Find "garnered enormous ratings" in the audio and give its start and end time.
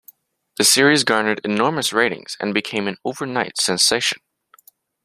1.03-2.35